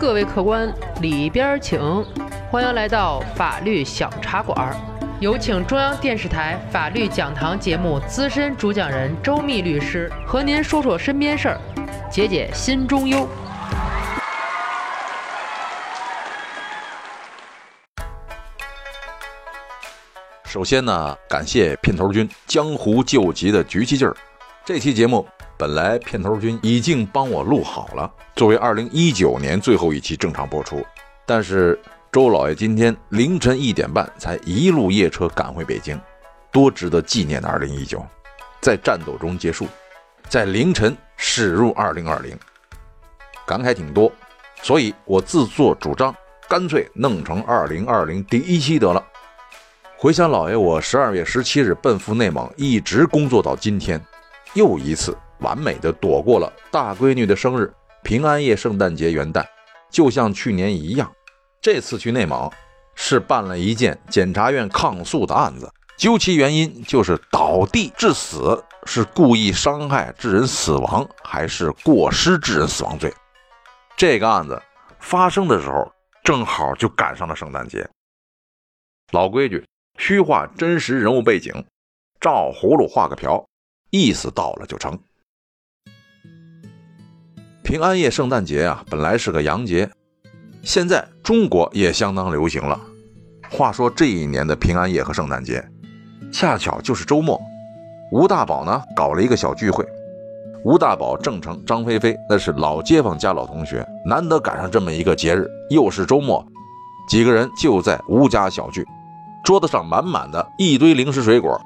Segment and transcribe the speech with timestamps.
[0.00, 1.78] 各位客官里边请，
[2.50, 4.74] 欢迎来到法律小茶馆。
[5.20, 11.60] 有请中央电视台法律讲堂节目资深主讲人周密律师和您说说身边事儿，
[12.10, 13.28] 解解心中忧。
[20.46, 24.16] 首先呢，感谢片头君江湖救急的局气劲儿。
[24.62, 30.84] 这期节目本来片头君已经帮我录好了，作为2019年最后一期正常播出，
[31.26, 31.78] 但是
[32.12, 35.98] 周老爷今天凌晨一点半才一路夜车赶回北京，
[36.52, 38.02] 多值得纪念的2019，
[38.60, 39.66] 在战斗中结束，
[40.28, 42.34] 在凌晨驶入2020，
[43.46, 44.12] 感慨挺多，
[44.62, 46.14] 所以我自作主张，
[46.48, 49.02] 干脆弄成2020第一期得了。
[49.96, 54.00] 回想老爷，我十二月十七日奔赴内蒙，一直工作到今天，
[54.54, 57.72] 又一次完美的躲过了大闺女的生日、
[58.02, 59.44] 平安夜、圣诞节、元旦，
[59.90, 61.10] 就像去年一样。
[61.60, 62.50] 这次去内蒙
[62.94, 73.12] 是办了一件检察院抗诉的案子，究其原因就是倒地致死，是故意伤害致人死亡，还是过失致人死亡罪？
[73.96, 74.60] 这个案子
[74.98, 75.92] 发生的时候，
[76.24, 77.88] 正好就赶上了圣诞节。
[79.12, 79.64] 老规矩。
[79.98, 81.52] 虚化真实人物背景，
[82.20, 83.44] 照葫芦画个瓢，
[83.90, 84.98] 意思到了就成。
[87.62, 89.88] 平安夜、圣诞节啊，本来是个洋节，
[90.62, 92.80] 现在中国也相当流行了。
[93.50, 95.64] 话说这一年的平安夜和圣诞节，
[96.32, 97.40] 恰巧就是周末。
[98.12, 99.86] 吴大宝呢，搞了一个小聚会。
[100.64, 106.44] 吴大宝、郑成、张菲菲那是老街坊加老同学，难得赶上这么一个节日，又是周末，
[107.08, 108.84] 几个人就在吴家小聚。
[109.44, 111.58] 桌子上满满的一堆零食水果，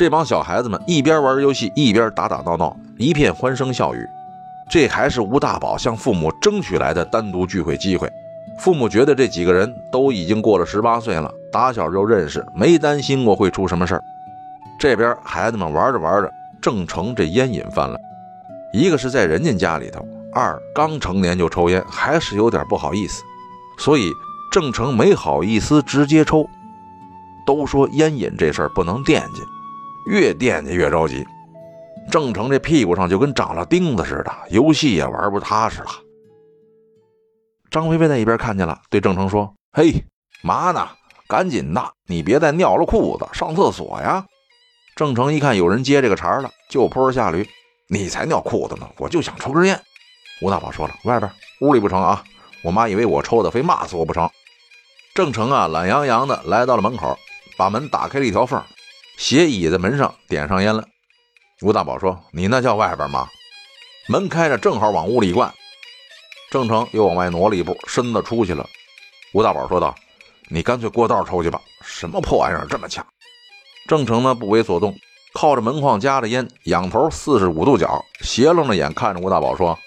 [0.00, 4.08] 这帮小孩子们一边玩游戏一边打打闹闹，一片欢声笑语。
[4.70, 8.10] 这还是吴大宝向父母争取来的单独聚会机会。
[8.58, 14.02] 父母觉得这几个人都已经过了十八岁了，打小就认识，没担心过会出什么事儿。
[14.78, 16.32] 这边孩子们玩着玩着，
[16.62, 17.98] 郑成这烟瘾犯了，
[18.72, 23.22] 一个是在人家家里头，二刚成年就抽烟，还是有点不好意思，
[23.78, 24.10] 所以
[24.50, 26.48] 郑成没好意思直接抽。
[27.46, 29.42] 都说烟瘾这事儿不能惦记，
[30.10, 31.24] 越惦记越着急。
[32.10, 35.90] 郑成这屁股上就跟长了钉子似的，游戏也玩不踏实了。
[37.70, 40.04] 张菲菲在一边看见了，对郑成说：“嘿，
[40.42, 40.88] 嘛呢？
[41.28, 44.26] 赶紧的，你别再尿了裤子，上厕所呀！”
[44.96, 47.48] 郑成一看有人接这个茬了，就坡下驴
[47.88, 49.80] ：“你才尿裤子呢，我就想抽根烟。”
[50.42, 52.24] 吴大宝说了：“外边屋里不成啊，
[52.64, 54.28] 我妈以为我抽的，非骂死我不成。”
[55.14, 57.16] 郑成啊，懒洋洋的来到了门口。
[57.56, 58.58] 把门打开了一条缝，
[59.20, 60.82] 斜倚在门上点上烟了。
[61.60, 63.28] 吴大宝说：“你那叫外边吗？”
[64.08, 65.52] 门开着，正好往屋里灌。
[66.50, 68.66] 郑成又往外挪了一步，身子出去了。
[69.34, 69.94] 吴大宝说道
[70.48, 73.06] ：“你干脆过道抽去吧，什么破玩意儿这么呛？”
[73.86, 74.96] 郑成呢不为所动，
[75.34, 79.78] 靠着门框夹着烟，仰头四十五度角，斜楞着眼看着吴大宝说：“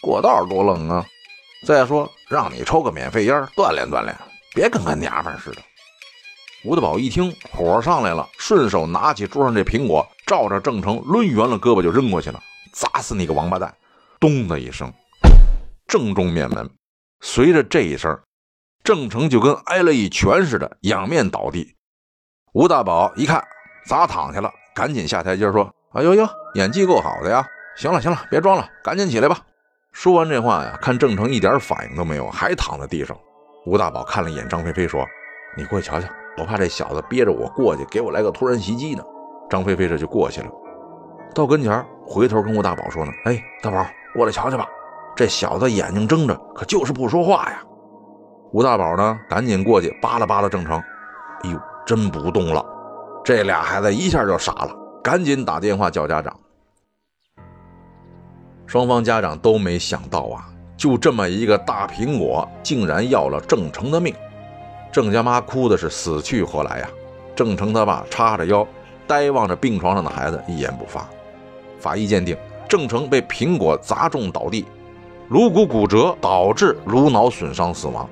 [0.00, 1.04] 过道多冷啊！
[1.66, 4.16] 再说让你抽个免费烟锻炼锻炼，
[4.54, 5.58] 别跟个娘们似的。”
[6.64, 12.40] 吴大宝一听，火上来了，顺手拿起桌上这苹果，照着郑成抡圆了胳膊就扔过去了，
[12.72, 13.74] 砸死你个王八蛋！
[14.20, 14.92] 咚的一声，
[15.88, 16.70] 正中面门。
[17.20, 18.16] 随着这一声，
[18.84, 21.74] 郑成就跟挨了一拳似的，仰面倒地。
[22.52, 23.42] 吴大宝一看
[23.84, 26.24] 砸躺下了，赶紧下台阶说：“哎呦呦，
[26.54, 27.44] 演技够好的呀！
[27.76, 29.36] 行了行了，别装了，赶紧起来吧。”
[29.90, 33.18] 说完这话呀，看郑成一点反应都没有，还躺在地上。
[33.66, 35.04] 吴大宝看了一眼张菲菲，说
[35.58, 36.06] ：“你过去瞧瞧。”
[36.38, 39.02] 我怕这小子憋着我过去，给我来个突然袭击呢。
[39.50, 40.48] 张菲菲这就过去了，
[41.34, 44.66] 到跟前回头跟吴大宝说呢：“哎，大宝，过来瞧瞧吧，
[45.14, 47.62] 这小子眼睛睁着，可就是不说话呀。”
[48.52, 50.78] 吴大宝呢，赶紧过去扒拉扒拉郑成，
[51.42, 52.64] 哎呦，真不动了。
[53.22, 56.34] 这俩孩子一下就傻了，赶紧打电话叫家长。
[58.66, 60.48] 双方家长都没想到啊，
[60.78, 64.14] 就这么一个大苹果，竟然要了郑成的命。
[64.92, 66.88] 郑家妈哭的是死去活来呀！
[67.34, 68.66] 郑成他爸叉着腰，
[69.06, 71.08] 呆望着病床上的孩子，一言不发。
[71.80, 72.36] 法医鉴定，
[72.68, 74.66] 郑成被苹果砸中倒地，
[75.30, 78.06] 颅骨骨折导致颅脑损伤死亡。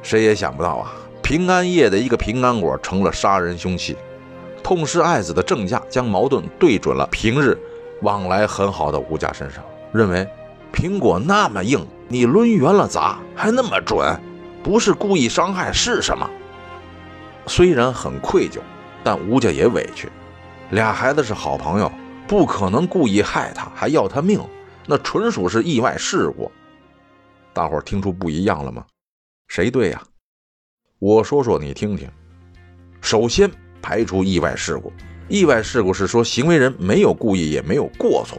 [0.00, 3.94] 谁也想不到啊，平安夜的一个平安果成了杀人凶器。
[4.62, 7.56] 痛失爱子的郑家将矛盾对准了平日
[8.00, 9.62] 往来很好的吴家身上，
[9.92, 10.26] 认为
[10.72, 14.18] 苹果那么硬，你抡圆了砸还那么准。
[14.68, 16.28] 不是故意伤害是什么？
[17.46, 18.58] 虽然很愧疚，
[19.02, 20.10] 但吴家也委屈。
[20.72, 21.90] 俩孩子是好朋友，
[22.26, 24.38] 不可能故意害他，还要他命，
[24.84, 26.52] 那纯属是意外事故。
[27.54, 28.84] 大伙儿听出不一样了吗？
[29.46, 30.02] 谁对呀？
[30.98, 32.06] 我说说你听听。
[33.00, 33.50] 首先
[33.80, 34.92] 排除意外事故，
[35.28, 38.38] 意外事故是说行为人没有故意也没有过错，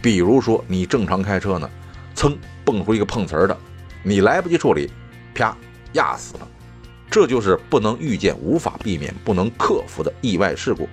[0.00, 1.68] 比如说你正常开车呢，
[2.14, 3.58] 噌蹦出一个碰瓷儿的，
[4.04, 4.88] 你来不及处理，
[5.34, 5.56] 啪
[5.92, 6.48] 压死了，
[7.10, 10.88] 这就是不能预见、无法避免、不能克服的意外事故，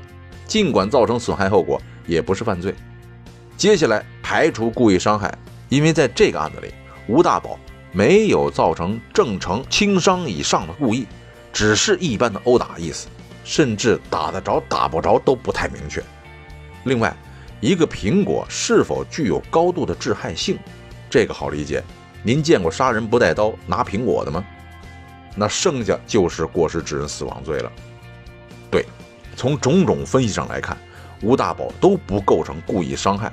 [0.46, 2.74] 尽管造成损害后果，也不是犯罪。
[3.56, 5.34] 接下来排除故意伤害，
[5.70, 6.74] 因为在这个案子里，
[7.08, 7.60] 吴大宝
[7.92, 11.08] 没有造成正成轻伤以上的故意。
[11.54, 13.08] 只是一般的殴打意思，
[13.44, 16.02] 甚至打得着打不着都不太明确。
[16.86, 17.14] 另外，
[17.60, 20.58] 一个苹果是否具有高度的致害性，
[21.10, 21.84] 这个好理解。
[22.24, 24.44] 您见过杀人不带刀拿苹果的吗？
[25.36, 27.72] 那剩下就是过失致人死亡罪了。
[28.70, 28.86] 对，
[29.36, 30.78] 从种种分析上来看，
[31.22, 33.32] 吴大宝都不构成故意伤害。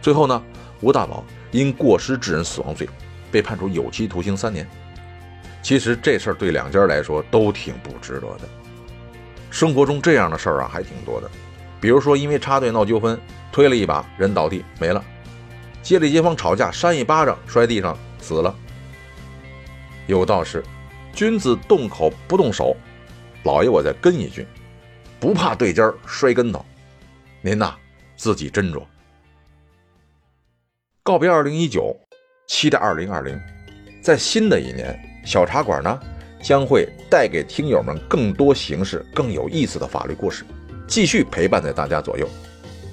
[0.00, 0.42] 最后呢，
[0.80, 2.88] 吴大宝因过失致人死亡罪
[3.30, 4.68] 被判处有期徒刑三年。
[5.62, 8.40] 其实这事儿对两家来说都挺不值得的。
[9.48, 11.30] 生活中这样的事儿啊还挺多的，
[11.80, 13.16] 比如说因为插队闹纠纷，
[13.52, 15.00] 推了一把人倒地没了；
[15.82, 18.54] 街里街坊吵架，扇一巴掌摔地上死了。
[20.06, 20.62] 有道是，
[21.12, 22.76] 君子动口不动手。
[23.44, 24.46] 老爷我再跟一句，
[25.18, 26.64] 不怕对尖摔跟头。
[27.40, 27.74] 您呐
[28.16, 28.82] 自己斟酌。
[31.02, 31.96] 告别二零一九，
[32.46, 33.36] 期待二零二零，
[34.00, 34.96] 在新的一年。
[35.24, 36.00] 小茶馆呢，
[36.42, 40.44] 将会带给听友们更多形式、更有意思的法律故事，
[40.86, 42.28] 继续陪伴在大家左右。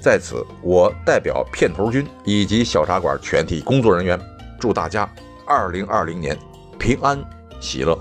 [0.00, 4.18] 在此，我代表片头君以及小茶馆全体工作人员，
[4.58, 5.06] 祝大家
[5.46, 6.34] 二零二零年
[6.78, 7.22] 平安
[7.60, 7.98] 喜乐。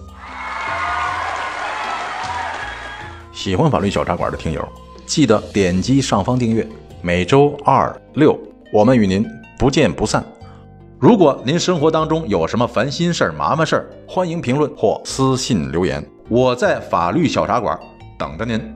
[3.34, 4.66] 喜欢法律小茶馆的听友，
[5.06, 6.66] 记得点击上方订阅，
[7.02, 8.40] 每周二六，
[8.72, 9.26] 我们与您
[9.58, 10.24] 不见不散。
[11.00, 17.78] 如果您生活当中有什么烦心事儿、麻烦事儿，欢迎评论或私信留言，我在法律小茶馆
[18.18, 18.74] 等着您。